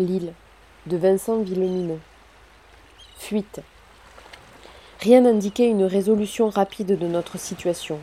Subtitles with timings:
[0.00, 0.32] l'île
[0.86, 1.98] de Vincent Villeminot.
[3.18, 3.60] Fuite.
[5.00, 7.98] Rien n'indiquait une résolution rapide de notre situation.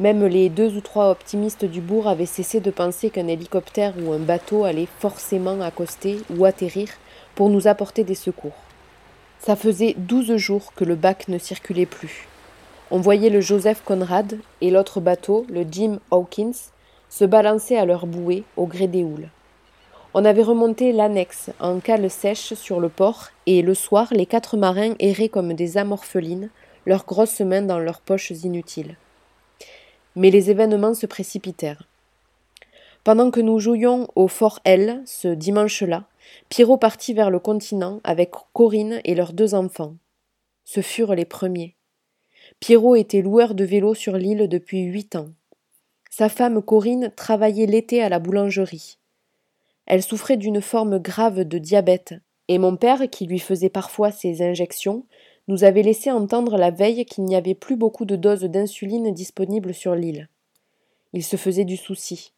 [0.00, 4.12] Même les deux ou trois optimistes du bourg avaient cessé de penser qu'un hélicoptère ou
[4.12, 6.88] un bateau allait forcément accoster ou atterrir
[7.34, 8.56] pour nous apporter des secours.
[9.40, 12.28] Ça faisait douze jours que le bac ne circulait plus.
[12.90, 16.70] On voyait le Joseph Conrad et l'autre bateau, le Jim Hawkins,
[17.08, 19.28] se balancer à leur bouée au gré des houles.
[20.14, 24.56] On avait remonté l'annexe en cale sèche sur le port, et le soir, les quatre
[24.56, 26.50] marins erraient comme des amorphelines,
[26.86, 28.96] leurs grosses mains dans leurs poches inutiles.
[30.16, 31.86] Mais les événements se précipitèrent.
[33.04, 36.04] Pendant que nous jouions au Fort L ce dimanche-là,
[36.48, 39.94] Pierrot partit vers le continent avec Corinne et leurs deux enfants.
[40.64, 41.76] Ce furent les premiers.
[42.60, 45.28] Pierrot était loueur de vélo sur l'île depuis huit ans.
[46.10, 48.98] Sa femme Corinne travaillait l'été à la boulangerie.
[49.88, 52.14] Elle souffrait d'une forme grave de diabète,
[52.48, 55.06] et mon père, qui lui faisait parfois ses injections,
[55.48, 59.72] nous avait laissé entendre la veille qu'il n'y avait plus beaucoup de doses d'insuline disponibles
[59.72, 60.28] sur l'île.
[61.14, 62.34] Il se faisait du souci.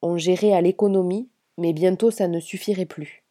[0.00, 3.22] On gérait à l'économie, mais bientôt ça ne suffirait plus.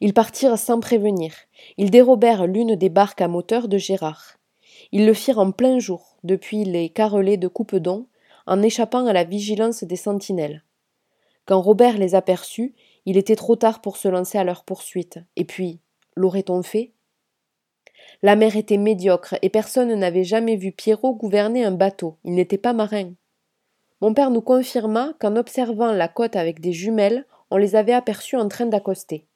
[0.00, 1.34] Ils partirent sans prévenir.
[1.76, 4.38] Ils dérobèrent l'une des barques à moteur de Gérard.
[4.92, 8.06] Ils le firent en plein jour, depuis les carrelets de Coupedon,
[8.46, 10.62] en échappant à la vigilance des sentinelles.
[11.46, 15.18] Quand Robert les aperçut, il était trop tard pour se lancer à leur poursuite.
[15.36, 15.80] Et puis,
[16.14, 16.92] l'aurait-on fait?
[18.22, 22.16] La mer était médiocre et personne n'avait jamais vu Pierrot gouverner un bateau.
[22.24, 23.12] Il n'était pas marin.
[24.00, 28.36] Mon père nous confirma qu'en observant la côte avec des jumelles, on les avait aperçus
[28.36, 29.26] en train d'accoster.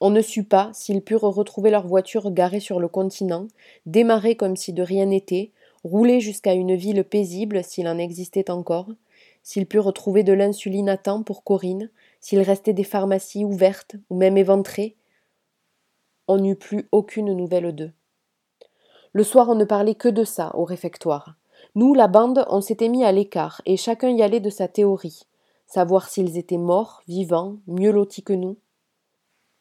[0.00, 3.48] On ne sut pas s'ils purent retrouver leur voiture garée sur le continent,
[3.86, 5.52] démarrer comme si de rien n'était,
[5.82, 8.88] rouler jusqu'à une ville paisible s'il en existait encore,
[9.44, 14.16] s'il put retrouver de l'insuline à temps pour Corinne, s'il restait des pharmacies ouvertes ou
[14.16, 14.96] même éventrées,
[16.26, 17.92] on n'eut plus aucune nouvelle d'eux.
[19.12, 21.36] Le soir, on ne parlait que de ça au réfectoire.
[21.74, 25.20] Nous, la bande, on s'était mis à l'écart et chacun y allait de sa théorie,
[25.66, 28.56] savoir s'ils étaient morts, vivants, mieux lotis que nous.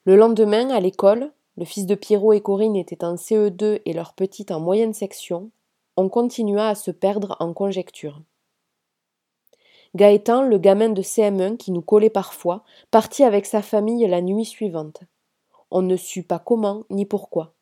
[0.05, 4.13] Le lendemain, à l'école, le fils de Pierrot et Corinne étaient en CE2 et leur
[4.13, 5.51] petite en moyenne section,
[5.97, 8.21] on continua à se perdre en conjectures.
[9.95, 14.45] Gaëtan, le gamin de CM1 qui nous collait parfois, partit avec sa famille la nuit
[14.45, 15.01] suivante.
[15.69, 17.53] On ne sut pas comment ni pourquoi.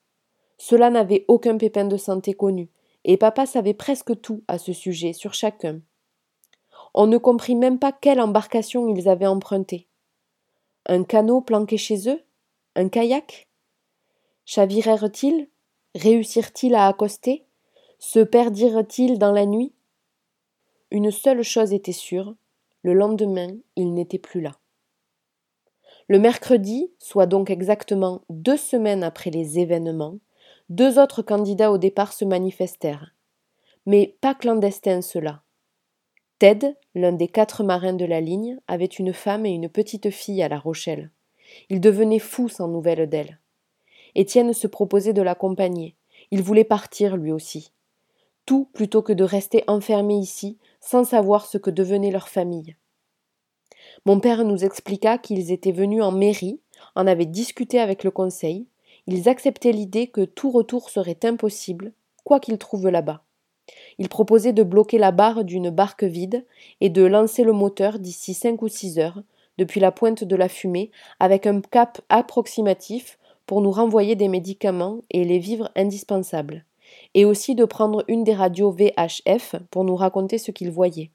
[0.58, 2.70] Cela n'avait aucun pépin de santé connu,
[3.04, 5.82] et papa savait presque tout à ce sujet sur chacun.
[6.94, 9.88] On ne comprit même pas quelle embarcation ils avaient empruntée.
[10.86, 12.22] Un canot planqué chez eux?
[12.76, 13.50] Un kayak?
[14.46, 15.50] Chavirèrent-ils?
[15.96, 17.46] Réussirent-ils à accoster?
[18.00, 19.74] Se perdirent-ils dans la nuit?
[20.92, 22.36] Une seule chose était sûre,
[22.84, 24.52] le lendemain, il n'était plus là.
[26.08, 30.18] Le mercredi, soit donc exactement deux semaines après les événements,
[30.70, 33.14] deux autres candidats au départ se manifestèrent.
[33.86, 35.42] Mais pas clandestins ceux-là.
[36.40, 40.42] Ted, l'un des quatre marins de la ligne, avait une femme et une petite fille
[40.42, 41.12] à La Rochelle.
[41.70, 43.40] Il devenait fou sans nouvelles d'elle.
[44.16, 45.96] Étienne se proposait de l'accompagner.
[46.32, 47.72] Il voulait partir lui aussi.
[48.46, 52.76] Tout plutôt que de rester enfermé ici, sans savoir ce que devenait leur famille.
[54.06, 56.60] Mon père nous expliqua qu'ils étaient venus en mairie,
[56.96, 58.68] en avaient discuté avec le conseil,
[59.08, 61.94] ils acceptaient l'idée que tout retour serait impossible,
[62.24, 63.24] quoi qu'ils trouvent là-bas.
[63.98, 66.46] Ils proposaient de bloquer la barre d'une barque vide
[66.82, 69.22] et de lancer le moteur d'ici cinq ou six heures,
[69.58, 75.00] depuis la pointe de la fumée, avec un cap approximatif pour nous renvoyer des médicaments
[75.10, 76.66] et les vivres indispensables
[77.14, 81.12] et aussi de prendre une des radios VHF pour nous raconter ce qu'il voyait.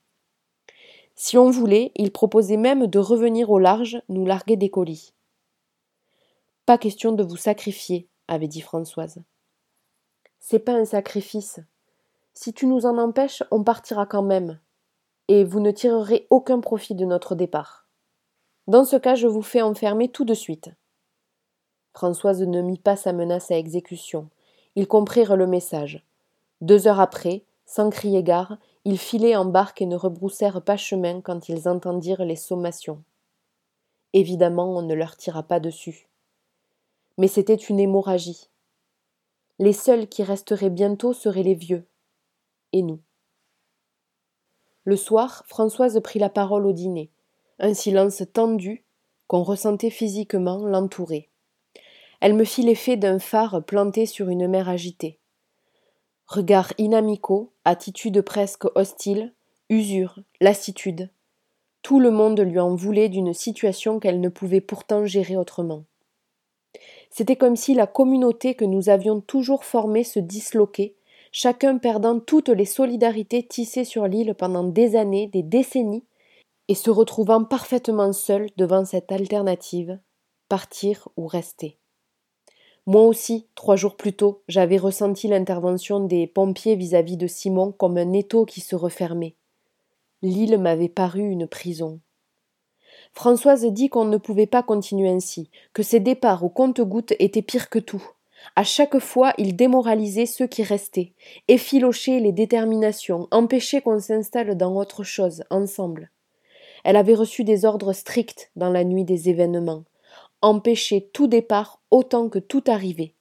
[1.15, 5.13] Si on voulait, il proposait même de revenir au large nous larguer des colis.
[6.65, 9.23] Pas question de vous sacrifier, avait dit Françoise.
[10.39, 11.59] C'est pas un sacrifice.
[12.33, 14.59] Si tu nous en empêches, on partira quand même.
[15.27, 17.87] Et vous ne tirerez aucun profit de notre départ.
[18.67, 20.69] Dans ce cas, je vous fais enfermer tout de suite.
[21.93, 24.29] Françoise ne mit pas sa menace à exécution.
[24.77, 26.05] Ils comprirent le message.
[26.61, 31.19] Deux heures après, sans crier gare, ils filaient en barque et ne rebroussèrent pas chemin
[31.19, 33.03] quand ils entendirent les sommations.
[34.13, 36.07] Évidemment, on ne leur tira pas dessus.
[37.17, 38.51] Mais c'était une hémorragie.
[39.57, 41.87] Les seuls qui resteraient bientôt seraient les vieux.
[42.71, 42.99] Et nous.
[44.83, 47.09] Le soir, Françoise prit la parole au dîner.
[47.57, 48.85] Un silence tendu,
[49.25, 51.29] qu'on ressentait physiquement, l'entourait.
[52.19, 55.19] Elle me fit l'effet d'un phare planté sur une mer agitée.
[56.25, 59.33] Regards inamicaux, attitude presque hostile,
[59.69, 61.09] usure, lassitude.
[61.83, 65.83] Tout le monde lui en voulait d'une situation qu'elle ne pouvait pourtant gérer autrement.
[67.09, 70.95] C'était comme si la communauté que nous avions toujours formée se disloquait,
[71.31, 76.03] chacun perdant toutes les solidarités tissées sur l'île pendant des années, des décennies,
[76.67, 79.99] et se retrouvant parfaitement seul devant cette alternative
[80.49, 81.77] partir ou rester.
[82.87, 87.73] Moi aussi, trois jours plus tôt, j'avais ressenti l'intervention des pompiers vis-à-vis -vis de Simon
[87.73, 89.35] comme un étau qui se refermait.
[90.21, 91.99] L'île m'avait paru une prison.
[93.13, 97.69] Françoise dit qu'on ne pouvait pas continuer ainsi, que ses départs au compte-gouttes étaient pires
[97.69, 98.03] que tout.
[98.55, 101.11] À chaque fois, il démoralisait ceux qui restaient,
[101.49, 106.09] effilochait les déterminations, empêchait qu'on s'installe dans autre chose, ensemble.
[106.85, 109.83] Elle avait reçu des ordres stricts dans la nuit des événements,
[110.41, 113.13] empêcher tout départ autant que tout arrivée.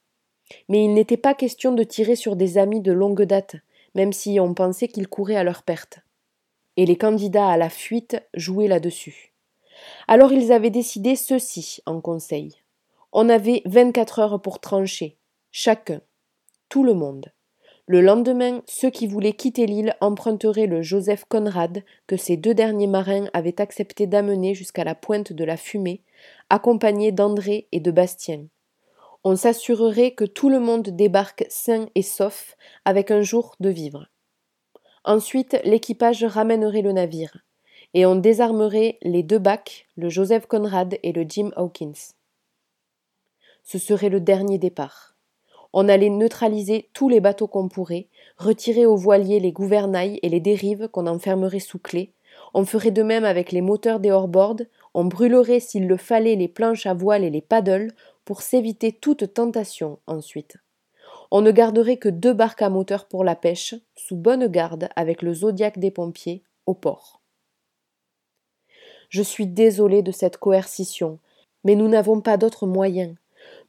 [0.69, 3.57] Mais il n'était pas question de tirer sur des amis de longue date,
[3.95, 6.01] même si on pensait qu'ils couraient à leur perte.
[6.77, 9.33] Et les candidats à la fuite jouaient là-dessus.
[10.09, 12.57] Alors ils avaient décidé ceci en conseil.
[13.13, 15.17] On avait vingt-quatre heures pour trancher,
[15.51, 16.01] chacun,
[16.69, 17.33] tout le monde.
[17.89, 22.89] Le lendemain, ceux qui voulaient quitter l'île emprunteraient le Joseph Conrad que ces deux derniers
[22.89, 26.03] marins avaient accepté d'amener jusqu'à la pointe de la fumée,
[26.51, 28.47] accompagnés d'André et de Bastien.
[29.25, 34.07] On s'assurerait que tout le monde débarque sain et sauf avec un jour de vivre.
[35.05, 37.39] Ensuite, l'équipage ramènerait le navire,
[37.95, 42.15] et on désarmerait les deux bacs, le Joseph Conrad et le Jim Hawkins.
[43.65, 45.17] Ce serait le dernier départ.
[45.73, 48.09] On allait neutraliser tous les bateaux qu'on pourrait,
[48.39, 52.13] retirer aux voiliers les gouvernails et les dérives qu'on enfermerait sous clé.
[52.55, 54.63] On ferait de même avec les moteurs des hors-bords,
[54.97, 57.93] on brûlerait s'il le fallait les planches à voile et les paddles
[58.25, 60.57] pour s'éviter toute tentation ensuite.
[61.31, 65.21] On ne garderait que deux barques à moteur pour la pêche, sous bonne garde avec
[65.21, 67.21] le zodiaque des pompiers, au port.
[69.11, 71.19] Je suis désolé de cette coercition,
[71.63, 73.17] mais nous n'avons pas d'autre moyen.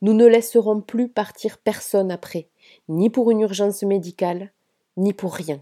[0.02, 2.48] Nous ne laisserons plus partir personne après,
[2.88, 4.54] ni pour une urgence médicale,
[4.96, 5.60] ni pour rien.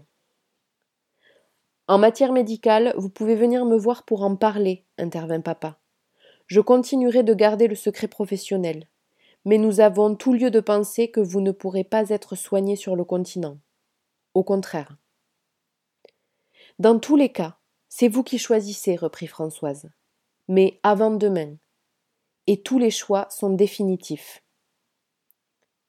[1.88, 5.78] En matière médicale, vous pouvez venir me voir pour en parler, intervint papa.
[6.46, 8.88] Je continuerai de garder le secret professionnel,
[9.44, 12.96] mais nous avons tout lieu de penser que vous ne pourrez pas être soigné sur
[12.96, 13.58] le continent.
[14.34, 14.96] Au contraire.
[16.80, 17.56] Dans tous les cas,
[17.88, 19.88] c'est vous qui choisissez, reprit Françoise.
[20.48, 21.56] Mais avant demain,
[22.48, 24.42] et tous les choix sont définitifs.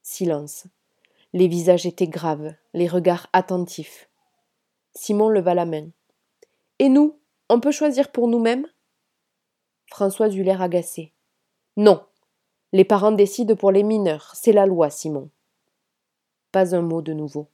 [0.04, 0.68] Silence.
[1.34, 4.07] Les visages étaient graves, les regards attentifs.
[4.98, 5.90] Simon leva la main.
[6.80, 8.66] Et nous, on peut choisir pour nous-mêmes?
[9.86, 11.14] Françoise eut l'air agacée.
[11.78, 12.04] Non.
[12.74, 15.30] Les parents décident pour les mineurs, c'est la loi, Simon.
[16.52, 17.48] Pas un mot de nouveau.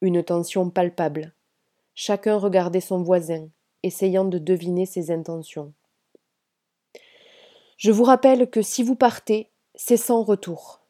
[0.00, 1.34] Une tension palpable.
[1.94, 3.48] Chacun regardait son voisin,
[3.84, 5.72] essayant de deviner ses intentions.
[7.76, 10.82] Je vous rappelle que si vous partez, c'est sans retour.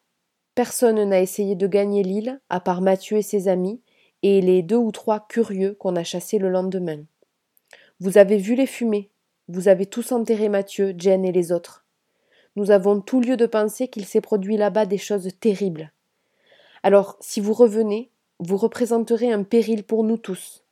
[0.54, 3.82] Personne n'a essayé de gagner l'île, à part Mathieu et ses amis,
[4.28, 7.04] et les deux ou trois curieux qu'on a chassés le lendemain.
[8.00, 9.08] Vous avez vu les fumées,
[9.46, 11.84] vous avez tous enterré Mathieu, Jen et les autres.
[12.56, 15.92] Nous avons tout lieu de penser qu'il s'est produit là-bas des choses terribles.
[16.82, 20.64] Alors, si vous revenez, vous représenterez un péril pour nous tous.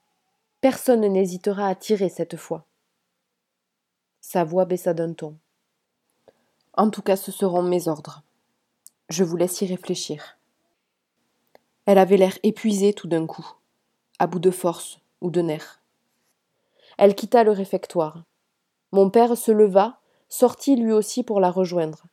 [0.60, 2.66] Personne n'hésitera à tirer cette fois.
[4.20, 5.36] Sa voix baissa d'un ton.
[6.72, 8.24] En tout cas, ce seront mes ordres.
[9.10, 10.38] Je vous laisse y réfléchir.
[11.86, 13.46] Elle avait l'air épuisée tout d'un coup,
[14.18, 15.82] à bout de force ou de nerfs.
[16.96, 18.24] Elle quitta le réfectoire.
[18.92, 19.98] Mon père se leva,
[20.28, 22.04] sortit lui aussi pour la rejoindre.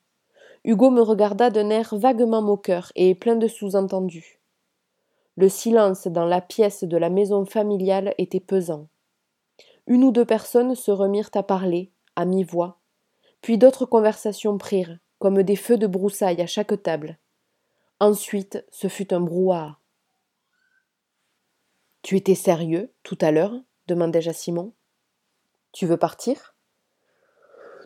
[0.63, 4.39] Hugo me regarda d'un air vaguement moqueur et plein de sous-entendus.
[5.37, 8.87] Le silence dans la pièce de la maison familiale était pesant.
[9.87, 12.77] Une ou deux personnes se remirent à parler, à mi-voix,
[13.41, 17.17] puis d'autres conversations prirent, comme des feux de broussailles à chaque table.
[18.01, 19.77] Ensuite, ce fut un brouhaha.
[22.01, 23.53] Tu étais sérieux tout à l'heure?
[23.85, 24.73] demandai-je à Simon.
[25.71, 26.55] Tu veux partir?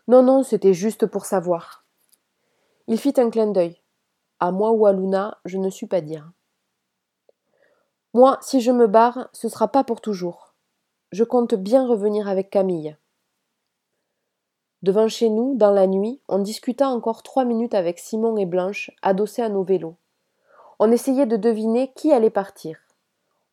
[0.07, 1.85] Non, non, c'était juste pour savoir.
[2.87, 3.81] Il fit un clin d'œil.
[4.39, 6.31] À moi ou à Luna, je ne suis pas dire.
[8.13, 10.55] Moi, si je me barre, ce sera pas pour toujours.
[11.11, 12.95] Je compte bien revenir avec Camille.
[14.81, 18.91] Devant chez nous, dans la nuit, on discuta encore trois minutes avec Simon et Blanche,
[19.01, 19.97] adossés à nos vélos.
[20.79, 22.79] On essayait de deviner qui allait partir.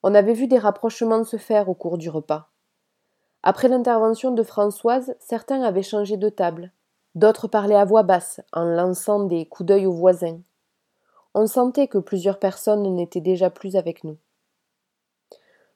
[0.02, 2.48] On avait vu des rapprochements se faire au cours du repas.
[3.44, 6.72] Après l'intervention de Françoise, certains avaient changé de table.
[7.14, 10.40] D'autres parlaient à voix basse, en lançant des coups d'œil aux voisins.
[11.34, 14.16] On sentait que plusieurs personnes n'étaient déjà plus avec nous.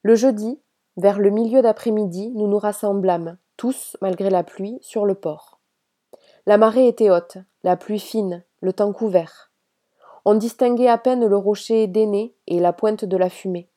[0.02, 0.60] Le jeudi,
[0.96, 5.58] vers le milieu d'après-midi, nous nous rassemblâmes, tous, malgré la pluie, sur le port.
[6.46, 9.45] La marée était haute, la pluie fine, le temps couvert.
[10.28, 13.71] On distinguait à peine le rocher d'aîné et la pointe de la fumée.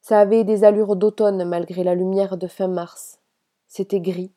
[0.00, 3.20] Ça avait des allures d'automne malgré la lumière de fin mars.
[3.68, 4.32] C'était gris,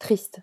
[0.00, 0.40] triste.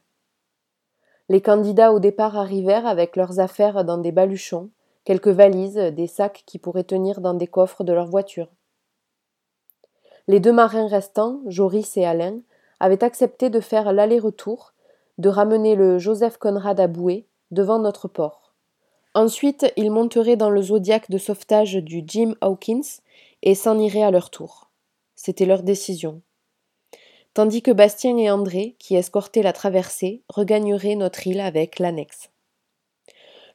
[1.28, 4.70] Les candidats au départ arrivèrent avec leurs affaires dans des baluchons,
[5.04, 8.48] quelques valises, des sacs qui pourraient tenir dans des coffres de leur voiture.
[10.30, 12.40] Les deux marins restants, Joris et Alain,
[12.80, 14.72] avaient accepté de faire l'aller-retour,
[15.18, 18.47] de ramener le Joseph Conrad à bouée devant notre port.
[19.18, 23.02] Ensuite, ils monteraient dans le zodiaque de sauvetage du Jim Hawkins
[23.42, 24.70] et s'en iraient à leur tour.
[25.16, 26.22] C'était leur décision
[27.38, 32.32] tandis que Bastien et André, qui escortaient la traversée, regagneraient notre île avec l'annexe.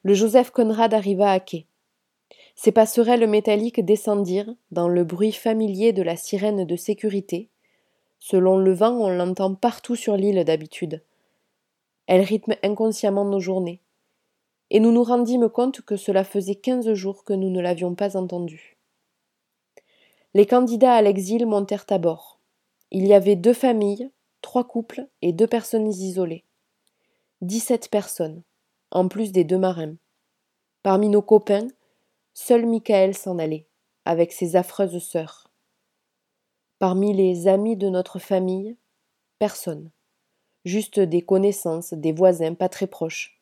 [0.03, 1.65] Le Joseph Conrad arriva à quai.
[2.55, 7.49] Ses passerelles métalliques descendirent, dans le bruit familier de la sirène de sécurité.
[8.19, 11.03] Selon le vent, on l'entend partout sur l'île d'habitude.
[12.07, 13.81] Elle rythme inconsciemment nos journées.
[14.69, 18.17] Et nous nous rendîmes compte que cela faisait quinze jours que nous ne l'avions pas
[18.17, 18.77] entendue.
[20.33, 22.39] Les candidats à l'exil montèrent à bord.
[22.89, 24.09] Il y avait deux familles,
[24.41, 26.43] trois couples et deux personnes isolées.
[27.41, 28.41] Dix-sept personnes,
[28.89, 29.95] en plus des deux marins.
[30.81, 31.67] Parmi nos copains,
[32.33, 33.67] seul Michael s'en allait,
[34.05, 35.51] avec ses affreuses sœurs.
[36.79, 38.75] Parmi les amis de notre famille,
[39.39, 39.91] personne.
[40.65, 43.32] Juste des connaissances, des voisins pas très proches.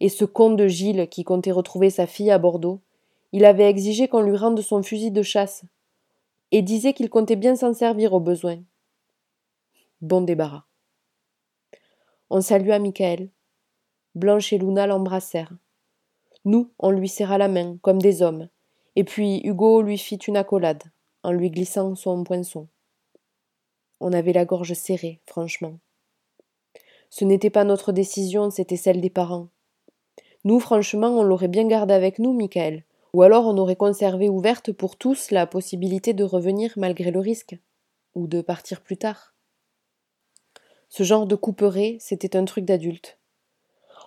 [0.00, 2.80] Et ce con de Gilles qui comptait retrouver sa fille à Bordeaux,
[3.32, 5.64] il avait exigé qu'on lui rende son fusil de chasse,
[6.50, 8.58] et disait qu'il comptait bien s'en servir au besoin.
[10.00, 10.64] Bon débarras.
[12.30, 13.30] On salua Michael.
[14.14, 15.52] Blanche et Luna l'embrassèrent.
[16.44, 18.48] Nous, on lui serra la main, comme des hommes,
[18.96, 20.82] et puis Hugo lui fit une accolade,
[21.22, 22.68] en lui glissant son poinçon.
[24.00, 25.78] On avait la gorge serrée, franchement.
[27.10, 29.48] Ce n'était pas notre décision, c'était celle des parents.
[30.48, 34.72] Nous, franchement, on l'aurait bien gardé avec nous, Michael, ou alors on aurait conservé ouverte
[34.72, 37.58] pour tous la possibilité de revenir malgré le risque,
[38.14, 39.34] ou de partir plus tard.
[40.88, 43.18] Ce genre de couperet, c'était un truc d'adulte.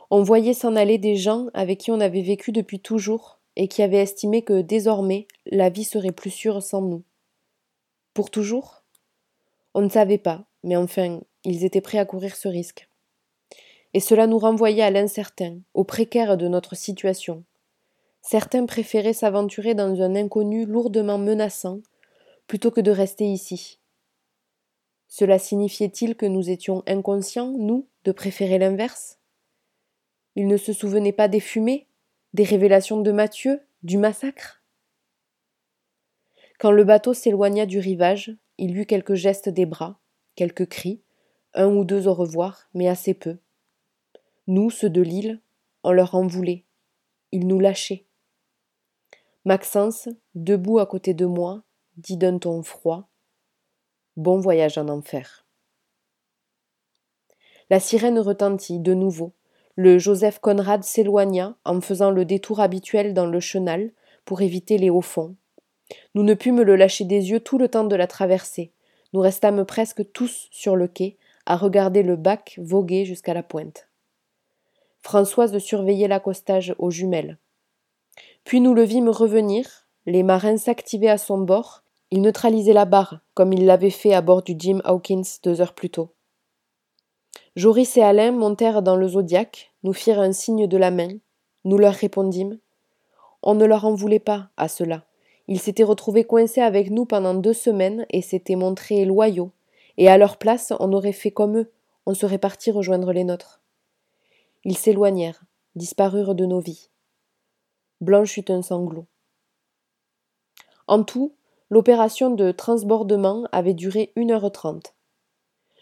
[0.10, 3.84] On voyait s'en aller des gens avec qui on avait vécu depuis toujours et qui
[3.84, 7.04] avaient estimé que désormais la vie serait plus sûre sans nous.
[8.16, 8.84] Pour toujours?
[9.76, 12.90] On ne savait pas, mais enfin, ils étaient prêts à courir ce risque.
[13.94, 17.44] Et cela nous renvoyait à l'incertain, au précaire de notre situation.
[18.22, 21.80] Certains préféraient s'aventurer dans un inconnu lourdement menaçant
[22.48, 23.80] plutôt que de rester ici,
[25.14, 29.20] cela signifiait-il que nous étions inconscients, nous, de préférer l'inverse?
[30.38, 31.86] Il ne se souvenait pas des fumées,
[32.34, 34.64] des révélations de Mathieu, du massacre?
[36.60, 40.00] Quand le bateau s'éloigna du rivage, il eut quelques gestes des bras,
[40.36, 41.02] quelques cris,
[41.54, 43.36] un ou deux au revoir, mais assez peu.
[44.48, 45.40] Nous, ceux de l'île,
[45.84, 46.66] on leur en voulait.
[47.32, 48.06] Ils nous lâchaient.
[49.46, 51.64] Maxence, debout à côté de moi,
[51.98, 53.08] dit d'un ton froid
[54.18, 55.46] Bon voyage en enfer.
[57.70, 59.32] La sirène retentit de nouveau.
[59.76, 63.92] Le Joseph Conrad s'éloigna en faisant le détour habituel dans le chenal
[64.26, 65.36] pour éviter les hauts fonds.
[66.16, 68.74] Nous ne pûmes le lâcher des yeux tout le temps de la traversée.
[69.14, 73.91] Nous restâmes presque tous sur le quai à regarder le bac voguer jusqu'à la pointe.
[75.02, 77.38] Françoise surveillait l'accostage aux jumelles.
[78.44, 83.22] Puis nous le vîmes revenir, les marins s'activaient à son bord il neutralisait la barre,
[83.34, 86.10] comme il l'avait fait à bord du Jim Hawkins deux heures plus tôt.
[87.56, 91.10] Joris et Alain montèrent dans le Zodiac, nous firent un signe de la main.
[91.64, 92.60] Nous leur répondîmes.
[93.42, 95.06] On ne leur en voulait pas à cela.
[95.48, 99.52] Ils s'étaient retrouvés coincés avec nous pendant deux semaines et s'étaient montrés loyaux.
[99.98, 101.72] Et à leur place, on aurait fait comme eux,
[102.06, 103.61] on serait parti rejoindre les nôtres.
[104.64, 105.44] Ils s'éloignèrent,
[105.76, 106.90] disparurent de nos vies.
[108.00, 109.08] Blanche eut un sanglot.
[110.88, 111.36] En tout,
[111.72, 114.94] L'opération de transbordement avait duré une heure trente.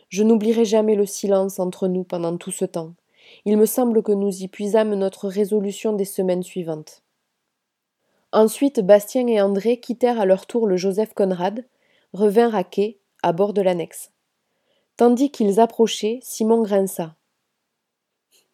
[0.09, 2.93] Je n'oublierai jamais le silence entre nous pendant tout ce temps.
[3.43, 7.01] Il me semble que nous y puisâmes notre résolution des semaines suivantes.
[8.31, 11.65] Ensuite, Bastien et André quittèrent à leur tour le Joseph Conrad,
[12.13, 14.11] revinrent à quai, à bord de l'annexe.
[14.95, 17.15] Tandis qu'ils approchaient, Simon grinça.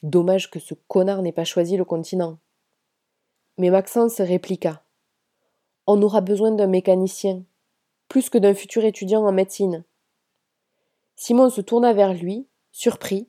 [0.06, 2.38] Dommage que ce connard n'ait pas choisi le continent.
[3.58, 4.82] Mais Maxence répliqua
[5.88, 7.44] on aura besoin d'un mécanicien,
[8.08, 9.84] plus que d'un futur étudiant en médecine.
[11.16, 13.28] Simon se tourna vers lui, surpris.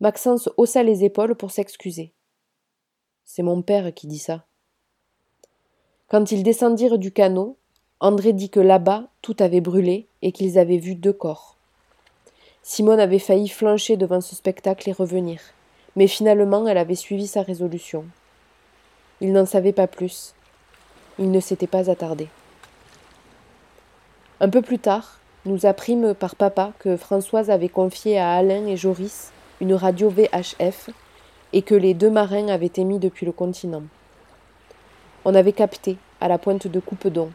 [0.00, 2.12] Maxence haussa les épaules pour s'excuser.
[3.24, 4.44] C'est mon père qui dit ça.
[6.08, 7.56] Quand ils descendirent du canot,
[8.00, 11.56] André dit que là-bas tout avait brûlé et qu'ils avaient vu deux corps.
[12.62, 15.40] Simone avait failli flancher devant ce spectacle et revenir,
[15.96, 18.04] mais finalement elle avait suivi sa résolution.
[19.20, 20.34] Il n'en savait pas plus.
[21.18, 22.28] Il ne s'était pas attardé.
[24.40, 28.76] Un peu plus tard, nous apprîmes par papa que Françoise avait confié à Alain et
[28.76, 30.90] Joris une radio VHF
[31.52, 33.82] et que les deux marins avaient émis depuis le continent.
[35.24, 37.30] On avait capté, à la pointe de Coupedon.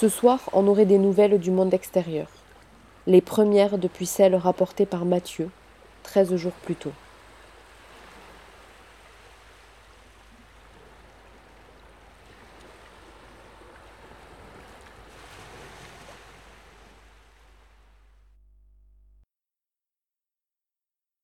[0.00, 2.28] Ce soir, on aurait des nouvelles du monde extérieur,
[3.06, 5.50] les premières depuis celles rapportées par Mathieu,
[6.08, 6.92] treize jours plus tôt.